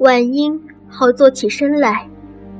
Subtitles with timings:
[0.00, 0.58] 婉英
[0.88, 2.08] 好坐起身来，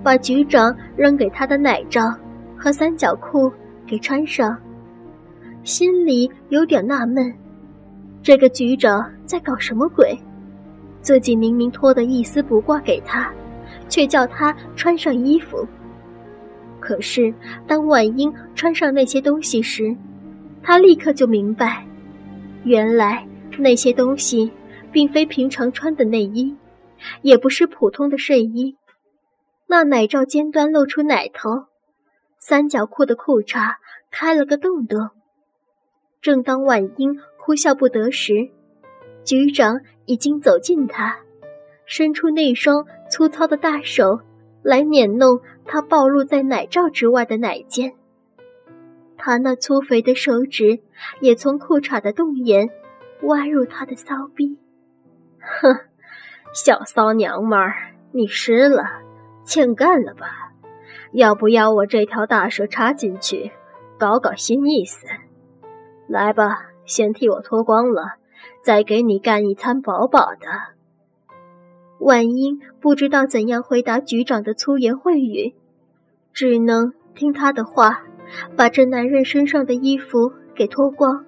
[0.02, 2.14] 把局长扔给她的奶罩
[2.54, 3.50] 和三角裤
[3.86, 4.54] 给穿上，
[5.64, 7.32] 心里有点纳闷：
[8.22, 10.14] 这个局长在搞什么鬼？
[11.00, 13.32] 自己明明脱得一丝不挂给他，
[13.88, 15.66] 却叫他穿上衣服。
[16.78, 17.32] 可是
[17.66, 19.96] 当婉英穿上那些东西时，
[20.62, 21.86] 他立刻就明白，
[22.64, 23.26] 原来
[23.56, 24.52] 那些东西
[24.92, 26.54] 并非平常穿的内衣，
[27.22, 28.76] 也不是普通的睡衣。
[29.66, 31.66] 那奶罩尖端露出奶头，
[32.38, 33.76] 三角裤的裤衩
[34.10, 35.10] 开了个洞洞。
[36.20, 38.50] 正当婉英哭笑不得时，
[39.24, 41.20] 局长已经走近他，
[41.86, 44.20] 伸出那双粗糙的大手
[44.62, 47.94] 来捻弄他暴露在奶罩之外的奶尖。
[49.16, 50.80] 他那粗肥的手指
[51.20, 52.70] 也从裤衩的洞眼
[53.22, 54.58] 挖入他的骚逼。
[55.38, 55.78] 哼，
[56.52, 58.84] 小骚娘们儿，你湿了，
[59.44, 60.52] 欠干了吧？
[61.12, 63.52] 要不要我这条大蛇插进去，
[63.98, 65.06] 搞搞新意思？
[66.08, 68.14] 来吧，先替我脱光了。
[68.62, 70.46] 再给你干一餐饱饱的。
[71.98, 75.54] 婉英不知道怎样回答局长的粗言秽语，
[76.32, 78.02] 只能听他的话，
[78.56, 81.24] 把这男人身上的衣服给脱光。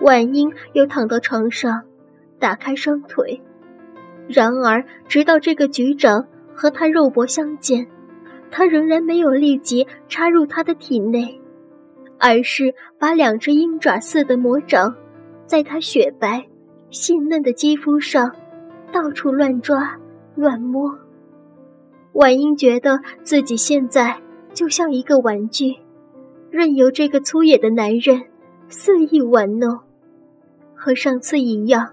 [0.00, 1.82] 婉英又躺到床上，
[2.38, 3.42] 打开双腿。
[4.28, 7.86] 然而，直到这个局长和他肉搏相见，
[8.50, 11.40] 他仍然没有立即插入他的体内，
[12.18, 14.94] 而是把两只鹰爪似的魔掌。
[15.44, 16.46] 在他雪白、
[16.90, 18.34] 细嫩的肌肤上，
[18.90, 19.98] 到处乱抓、
[20.34, 20.98] 乱摸。
[22.12, 24.18] 婉英觉得自己现在
[24.54, 25.76] 就像一个玩具，
[26.50, 28.22] 任由这个粗野的男人
[28.68, 29.80] 肆意玩弄。
[30.74, 31.90] 和上次一样，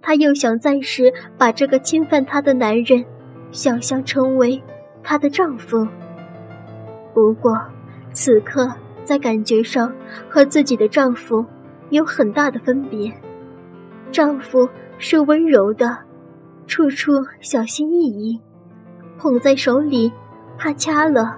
[0.00, 3.04] 她又想暂时把这个侵犯她的男人
[3.50, 4.62] 想象成为
[5.02, 5.86] 她的丈夫。
[7.12, 7.60] 不过，
[8.12, 8.72] 此刻
[9.04, 9.92] 在感觉上
[10.28, 11.44] 和自己的丈夫。
[11.90, 13.12] 有很大的分别。
[14.10, 14.68] 丈夫
[14.98, 15.96] 是温柔的，
[16.66, 18.40] 处处小心翼翼，
[19.18, 20.10] 捧在手里
[20.56, 21.36] 怕掐了，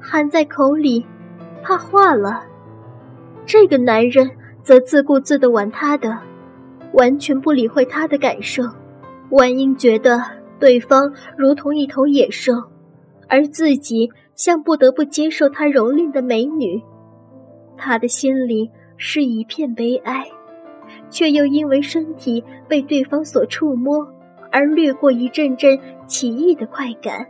[0.00, 1.04] 含在口里
[1.62, 2.44] 怕化了。
[3.44, 4.30] 这个男人
[4.62, 6.16] 则自顾自地玩他的，
[6.92, 8.62] 完全不理会他的感受。
[9.30, 10.22] 婉英觉得
[10.58, 12.52] 对方如同一头野兽，
[13.28, 16.82] 而自己像不得不接受他蹂躏的美女。
[17.76, 18.70] 她的心里。
[19.04, 20.24] 是一片悲哀，
[21.10, 24.06] 却又因为身体被对方所触摸
[24.52, 25.76] 而掠过一阵阵
[26.06, 27.26] 奇异的快感。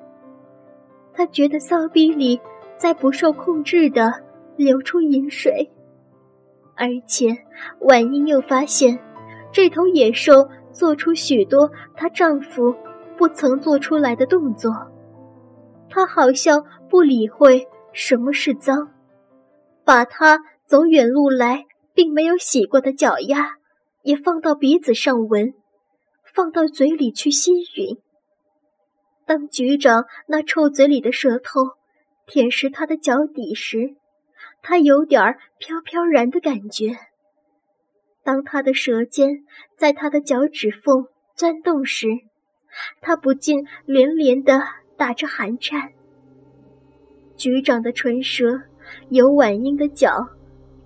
[1.14, 2.38] 他觉得骚逼里
[2.76, 4.12] 在不受控制的
[4.54, 5.70] 流出饮水，
[6.74, 7.34] 而且
[7.80, 8.98] 婉英又发现
[9.52, 12.74] 这头野兽做出许多她丈夫
[13.16, 14.72] 不曾做出来的动作。
[15.88, 18.90] 她好像不理会什么是脏，
[19.84, 20.40] 把它。
[20.64, 23.56] 走远路来，并没有洗过的脚丫，
[24.00, 25.52] 也放到鼻子上闻，
[26.32, 27.98] 放到嘴里去吸吮。
[29.26, 31.72] 当局长那臭嘴里的舌头
[32.26, 33.96] 舔舐他的脚底时，
[34.62, 36.96] 他有点飘飘然的感觉。
[38.24, 39.44] 当他的舌尖
[39.76, 42.06] 在他的脚趾缝钻动时，
[43.00, 44.62] 他不禁连连的
[44.96, 45.90] 打着寒颤。
[47.36, 48.60] 局长的唇舌
[49.08, 50.28] 由婉英的脚。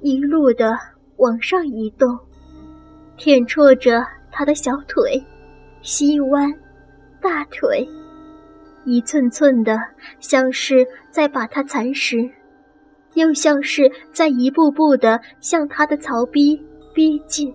[0.03, 0.79] 一路的
[1.17, 2.17] 往上移动，
[3.17, 5.21] 舔啜着他的小腿、
[5.81, 6.53] 膝弯、
[7.21, 7.89] 大腿，
[8.85, 9.77] 一寸寸的，
[10.21, 12.31] 像是在把他蚕食，
[13.15, 16.63] 又像是在一步步的向他的槽逼
[16.97, 17.55] 逼近。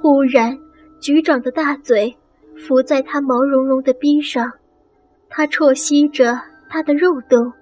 [0.00, 0.56] 忽然，
[1.00, 2.16] 局长的大嘴
[2.56, 4.52] 伏在他毛茸茸的逼上，
[5.28, 7.52] 他啜吸着他的肉洞，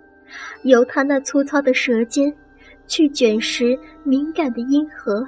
[0.65, 2.31] 由他那粗糙的舌尖。
[2.89, 5.27] 去卷食敏感的阴核，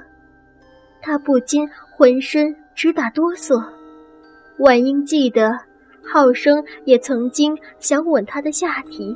[1.01, 3.61] 他不禁浑身直打哆嗦。
[4.59, 5.59] 婉英记得，
[6.01, 9.13] 浩生也曾经想吻她的下体，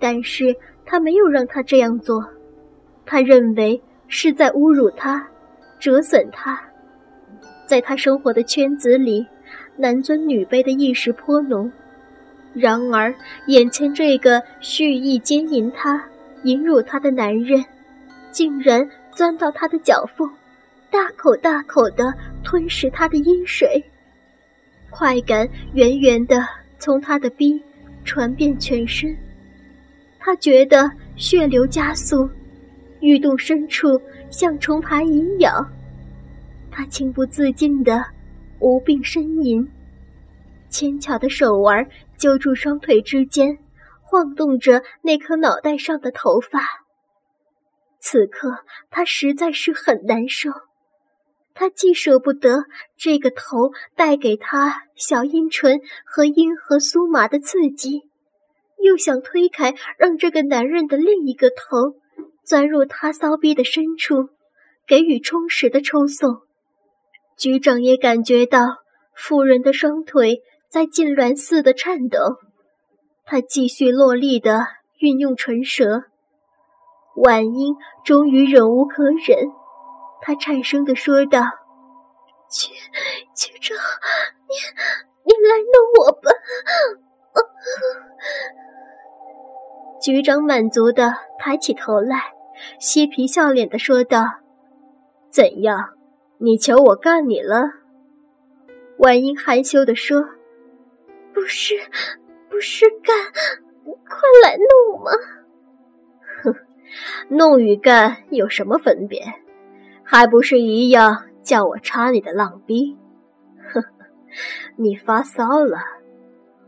[0.00, 0.52] 但是
[0.84, 2.26] 他没有让她这样做，
[3.06, 3.80] 他认为
[4.10, 5.24] 是在侮辱她，
[5.78, 6.60] 折损她。
[7.64, 9.24] 在他生活的圈子里，
[9.76, 11.70] 男尊女卑的意识颇浓。
[12.52, 13.14] 然而，
[13.46, 16.04] 眼前这个蓄意奸淫他。
[16.42, 17.64] 淫辱她的男人，
[18.32, 20.28] 竟然钻到她的脚缝，
[20.90, 22.12] 大口大口地
[22.42, 23.84] 吞食她的阴水，
[24.90, 26.42] 快感源源地
[26.78, 27.62] 从她的逼
[28.04, 29.14] 传遍全身。
[30.18, 32.28] 她觉得血流加速，
[33.00, 34.00] 欲动深处
[34.30, 35.70] 像虫爬一样，
[36.70, 38.04] 他情不自禁地
[38.60, 39.68] 无病呻吟，
[40.68, 43.58] 纤巧的手腕揪住双腿之间，
[44.02, 46.60] 晃动着那颗脑袋上的头发。
[47.98, 50.50] 此刻他实在是很难受，
[51.54, 52.64] 他既舍不得
[52.96, 58.02] 这个头带给他小阴唇和阴核酥麻的刺激，
[58.82, 61.96] 又想推开，让这个男人的另一个头
[62.44, 64.28] 钻入他骚逼的深处，
[64.86, 66.42] 给予充实的抽送。
[67.36, 68.60] 局长也感觉到
[69.14, 72.18] 妇人的双腿在痉挛似的颤抖，
[73.24, 74.66] 他继续落力的
[74.98, 76.04] 运用唇舌。
[77.16, 79.50] 婉英终于忍无可忍，
[80.20, 81.40] 她颤声的说道
[82.48, 82.72] ：“局
[83.34, 83.76] 局长，
[84.48, 84.54] 你
[85.24, 86.30] 你来弄我吧。”
[90.00, 92.32] 局长满足的抬起头来，
[92.78, 94.24] 嬉皮笑脸的说道
[95.30, 95.90] ：“怎样，
[96.38, 97.70] 你求我干你了？”
[98.98, 100.22] 婉英害羞的说
[101.32, 101.74] ：“不是，
[102.48, 103.16] 不是干，
[103.84, 105.10] 快来弄嘛。
[107.28, 109.22] ”弄与干有什么分别？
[110.02, 112.96] 还不是一样叫我插你的浪逼？
[113.72, 113.82] 哼，
[114.76, 115.78] 你发骚了。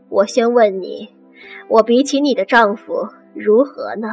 [0.09, 1.15] 我先问你，
[1.67, 4.07] 我比起你的丈夫如何呢？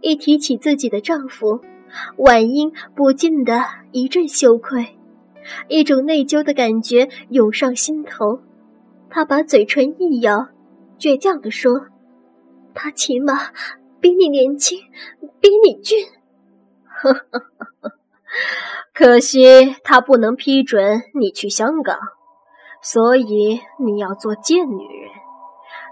[0.00, 1.60] 一提起自己的丈夫，
[2.16, 4.98] 婉英不禁的一阵羞愧，
[5.68, 8.40] 一种内疚的感觉涌上心头。
[9.08, 10.48] 她把嘴唇一咬，
[10.98, 11.86] 倔强地说
[12.74, 13.34] ：“他起码……”
[14.00, 14.78] 比你年轻，
[15.40, 16.06] 比你俊，
[18.92, 21.96] 可惜他不能批准你去香港，
[22.82, 25.10] 所以你要做贱女人，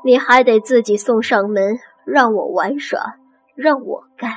[0.04, 3.16] 你还得自己送上门，让我玩耍，
[3.54, 4.32] 让我干。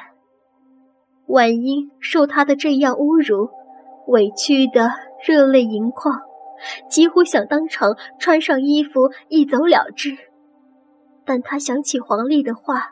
[1.28, 3.50] 婉英受他的这样侮辱，
[4.08, 4.92] 委屈的
[5.26, 6.22] 热泪盈眶，
[6.90, 10.18] 几乎想当场穿上衣服一走了之。
[11.26, 12.92] 但他想起黄丽的话。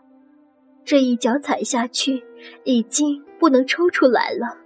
[0.86, 2.26] 这一脚踩下去，
[2.66, 4.58] 已经不能抽出来了。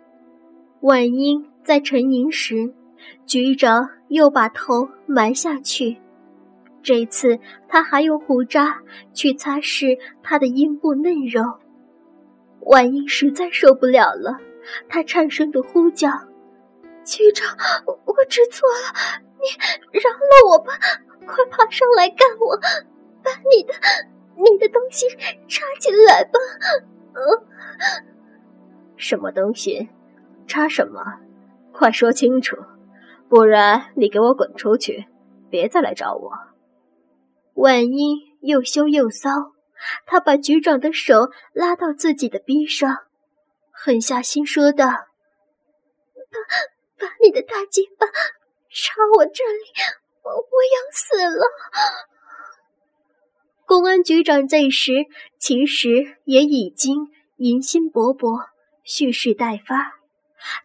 [0.81, 2.74] 婉英在沉吟时，
[3.27, 5.98] 局长又把头埋下去。
[6.88, 7.38] 这次
[7.68, 8.81] 他还用胡渣
[9.13, 11.60] 去擦拭他的阴部嫩肉。
[12.62, 14.38] 婉英实在受不了了，
[14.88, 16.10] 她颤声的呼叫
[17.04, 17.45] ：“局长，
[17.86, 20.72] 我知错了，你饶了我吧，
[21.25, 22.57] 快爬上来干我，
[23.22, 23.74] 把你的……”
[24.40, 25.06] 你的东西
[25.50, 26.40] 插进来吧，
[27.16, 27.19] 嗯，
[28.95, 29.90] 什么东西？
[30.48, 31.01] 插什么？
[31.74, 32.56] 快说清楚，
[33.28, 35.06] 不然你给我滚出去，
[35.50, 36.46] 别再来找我。
[37.57, 39.51] 婉英又羞又臊，
[40.06, 42.98] 她把局长的手拉到自己的臂上，
[43.71, 44.86] 狠下心说道
[46.30, 46.38] ：“把
[47.00, 48.06] 把你的大鸡巴
[48.69, 49.63] 插我这里，
[50.21, 51.45] 我我要死了。”
[53.65, 55.07] 公安局长这时
[55.39, 57.07] 其实也已经
[57.38, 58.45] 淫心勃勃，
[58.83, 59.94] 蓄势待发。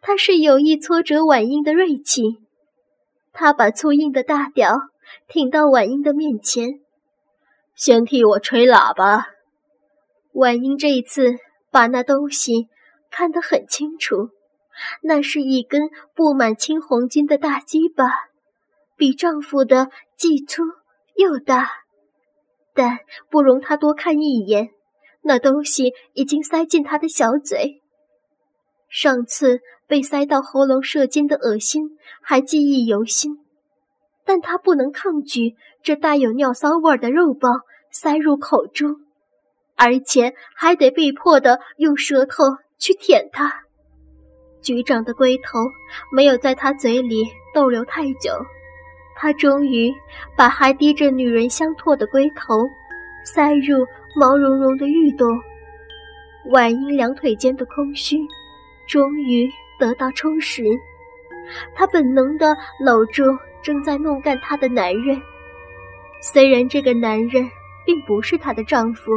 [0.02, 2.36] 他是有意挫折婉英的锐气。
[3.32, 4.90] 他把粗硬的大屌
[5.28, 6.80] 挺到婉英的面前，
[7.74, 9.26] 先替我吹喇叭。
[10.32, 11.34] 婉英这一次
[11.70, 12.68] 把那东西
[13.10, 14.30] 看得很清楚，
[15.02, 18.06] 那是一根布满青红筋的大鸡巴，
[18.96, 20.62] 比丈夫的既粗
[21.16, 21.70] 又大。
[22.74, 24.70] 但不容他多看一眼，
[25.20, 27.82] 那东西已经塞进他的小嘴。
[28.88, 33.41] 上次被塞到喉咙射精的恶心还记忆犹新，
[34.32, 37.50] 但他不能抗拒这带有尿骚味的肉包
[37.90, 38.96] 塞入口中，
[39.76, 42.44] 而且还得被迫的用舌头
[42.78, 43.52] 去舔它。
[44.62, 45.58] 局长的龟头
[46.10, 48.32] 没有在他嘴里逗留太久。
[49.14, 49.92] 他终于
[50.34, 52.66] 把还滴着女人香唾的龟头
[53.26, 53.86] 塞入
[54.16, 55.28] 毛茸茸的玉洞，
[56.46, 58.16] 婉英两腿间的空虚
[58.88, 59.46] 终于
[59.78, 60.64] 得到充实。
[61.74, 63.24] 他本能地搂住
[63.62, 65.20] 正在弄干她的男人，
[66.20, 67.50] 虽然这个男人
[67.84, 69.12] 并不是她的丈夫，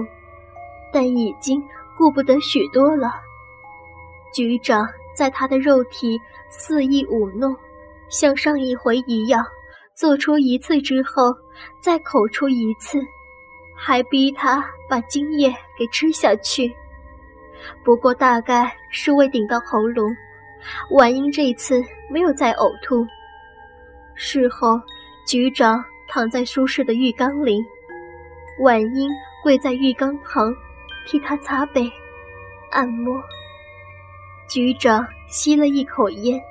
[0.92, 1.62] 但已经
[1.98, 3.12] 顾不得许多了。
[4.34, 7.56] 局长在她的肉体肆意舞弄，
[8.10, 9.46] 像上一回一样。
[9.94, 11.34] 做出一次之后，
[11.80, 13.00] 再口出一次，
[13.74, 16.70] 还逼他把精液给吃下去。
[17.82, 20.14] 不过大概是未顶到喉咙，
[20.92, 23.08] 婉英这次没有再呕吐。
[24.16, 24.82] 事后，
[25.28, 27.64] 局长躺在舒适的浴缸里，
[28.60, 29.10] 婉英
[29.44, 30.56] 跪在浴缸旁，
[31.06, 31.92] 替他擦背、
[32.72, 33.22] 按摩。
[34.48, 36.42] 局长吸了一口烟，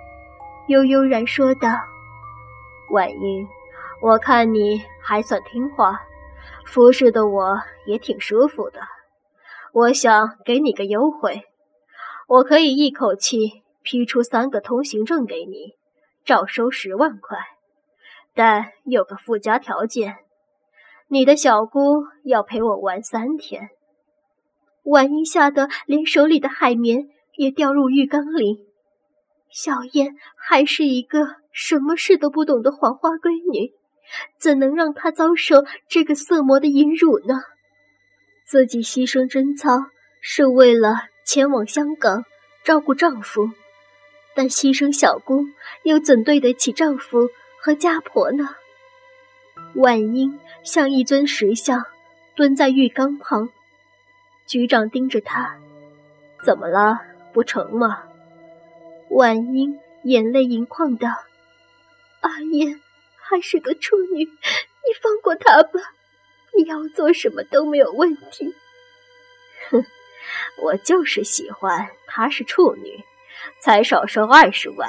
[0.67, 1.71] 悠悠然说道。
[2.91, 3.49] 婉英，
[4.03, 6.01] 我看你还算听话，
[6.67, 8.81] 服侍的我也挺舒服的。
[9.73, 11.45] 我想给你个优惠，
[12.29, 15.75] 我可以一口气批出三个通行证给你，
[16.25, 17.39] 照收十万块。
[18.35, 20.17] 但有个附加条件，
[21.09, 23.71] 你的小姑要陪我玩三天。
[24.83, 28.67] 婉英吓得连手里的海绵也掉入浴缸里。
[29.51, 33.73] 小燕还是一个什么事都不懂的黄花闺女，
[34.37, 37.41] 怎能让她遭受这个色魔的淫辱呢？
[38.45, 39.71] 自己牺牲贞操
[40.21, 42.25] 是为了前往香港
[42.65, 43.51] 照顾丈夫，
[44.35, 45.45] 但牺牲小姑
[45.85, 47.31] 又怎对得起丈夫？
[47.65, 48.57] 和家婆呢？
[49.77, 51.87] 婉英像一尊石像，
[52.35, 53.49] 蹲在浴缸旁。
[54.47, 55.57] 局长盯着她，
[56.45, 57.01] 怎么了？
[57.33, 58.03] 不成吗？
[59.09, 61.09] 婉英眼泪盈眶道
[62.21, 62.83] ：“阿燕
[63.17, 65.81] 还是个处女，你放过她吧。
[66.55, 68.55] 你要做什么都没有问题。”
[69.73, 69.87] 哼，
[70.61, 73.03] 我就是喜欢她是处女，
[73.59, 74.87] 才少收二十万。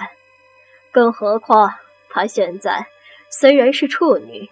[0.91, 1.73] 更何况……
[2.15, 2.87] 她现在
[3.29, 4.49] 虽然是处女，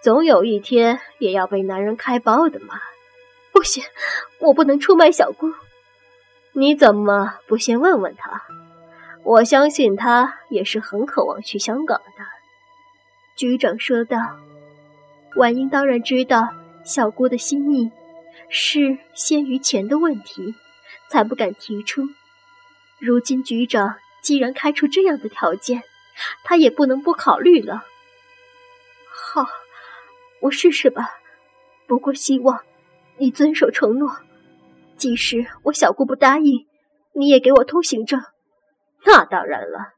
[0.00, 2.80] 总有一天也要被男人开包的嘛。
[3.52, 3.84] 不行，
[4.38, 5.52] 我不能出卖小姑。
[6.52, 8.40] 你怎么不先问问她？
[9.22, 12.24] 我相信她也是很渴望去香港的。
[13.36, 14.16] 局长说道。
[15.36, 16.48] 婉英当然知道
[16.84, 17.90] 小姑的心意，
[18.48, 20.54] 是先于钱的问题，
[21.10, 22.08] 才不敢提出。
[22.98, 25.82] 如今局长既然开出这样的条件，
[26.44, 27.84] 他也不能不考虑了。
[29.10, 29.46] 好，
[30.40, 31.10] 我试试吧。
[31.86, 32.64] 不过希望
[33.18, 34.16] 你遵守承诺，
[34.96, 36.66] 即使我小姑不答应，
[37.12, 38.22] 你也给我通行证。
[39.04, 39.92] 那当然了，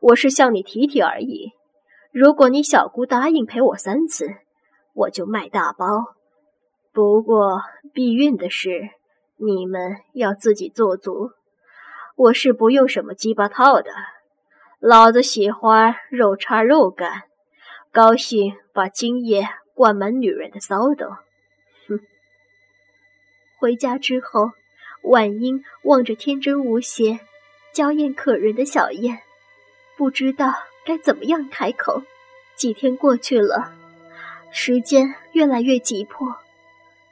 [0.00, 1.52] 我是向你提提而已。
[2.12, 4.36] 如果你小姑答应陪我三次，
[4.94, 6.14] 我就卖大包。
[6.92, 7.62] 不过
[7.92, 8.90] 避孕的事，
[9.36, 11.32] 你们要自己做足。
[12.14, 13.90] 我是不用什么鸡巴套的。
[14.84, 17.22] 老子喜欢肉叉肉干，
[17.92, 21.08] 高兴把精液灌满女人的骚动。
[21.86, 22.00] 哼！
[23.60, 24.50] 回家之后，
[25.02, 27.20] 婉英望着天真无邪、
[27.72, 29.20] 娇艳可人的小燕，
[29.96, 30.52] 不知道
[30.84, 32.02] 该怎么样开口。
[32.56, 33.72] 几天过去了，
[34.50, 36.38] 时间越来越急迫，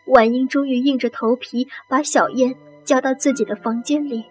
[0.06, 4.24] 婉英终于硬着头皮把小燕叫到自己的房间里。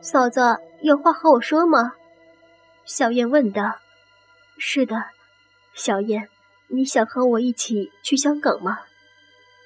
[0.00, 1.94] 嫂子，有话和我说吗？
[2.86, 3.80] 小燕问道
[4.58, 4.94] ：“是的，
[5.74, 6.28] 小燕，
[6.68, 8.78] 你想和我一起去香港吗？”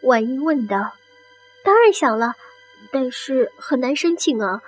[0.05, 0.95] 婉英问道。
[1.63, 2.33] “当然想了，
[2.91, 4.63] 但是很难申请啊，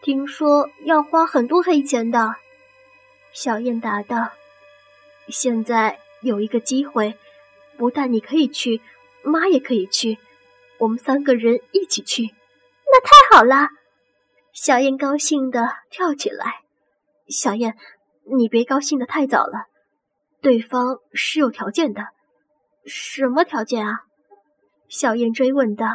[0.00, 2.36] 听说要花很多黑钱的。”
[3.34, 4.30] 小燕答道
[5.28, 7.14] ：“现在有一个机会，
[7.76, 8.80] 不但你可以去，
[9.22, 10.16] 妈也可以去，
[10.78, 12.34] 我们三个人一起去，
[12.86, 13.68] 那太好了！”
[14.54, 16.62] 小燕高兴地跳起来。
[17.28, 17.76] 小燕。
[18.36, 19.66] 你别高兴的太早了，
[20.40, 22.02] 对方是有条件的。
[22.84, 24.00] 什么条件啊？
[24.88, 25.86] 小燕追问道。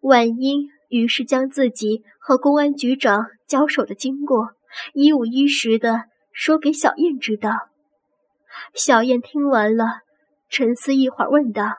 [0.00, 4.50] 婉英于是将自己和公安局长交手的经过
[4.94, 7.50] 一五一十的说给小燕知道。
[8.74, 10.00] 小燕听完了，
[10.48, 11.78] 沉思一会儿，问道：“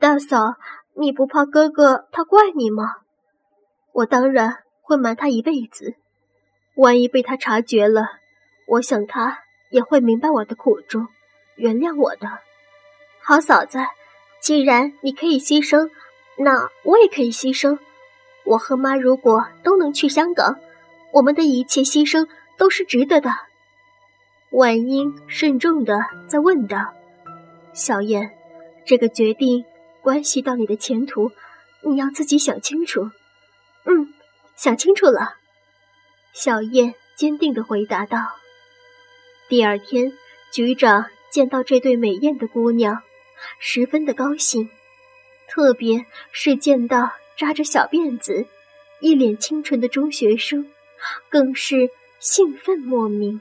[0.00, 0.54] 大嫂，
[0.94, 2.84] 你不怕哥哥他怪你吗？
[3.92, 5.96] 我当然会瞒他一辈子，
[6.76, 8.06] 万一被他察觉了。”
[8.66, 11.08] 我想他也会明白我的苦衷，
[11.54, 12.40] 原谅我的。
[13.22, 13.78] 好嫂子，
[14.40, 15.90] 既然你可以牺牲，
[16.36, 17.78] 那我也可以牺牲。
[18.44, 20.58] 我和妈如果都能去香港，
[21.12, 23.30] 我们的一切牺牲都是值得的。
[24.50, 26.94] 婉英慎重的在问道
[27.74, 28.36] ：“小燕，
[28.84, 29.64] 这个决定
[30.00, 31.32] 关系到你的前途，
[31.82, 33.10] 你要自己想清楚。”
[33.84, 34.12] 嗯，
[34.54, 35.36] 想清楚了。
[36.32, 38.18] 小燕坚定的回答道。
[39.48, 40.12] 第二天，
[40.50, 43.02] 局长见到这对美艳的姑娘，
[43.60, 44.68] 十分的高兴，
[45.46, 48.46] 特别是见到扎着小辫子、
[48.98, 50.68] 一脸清纯的中学生，
[51.28, 53.40] 更是兴奋莫名。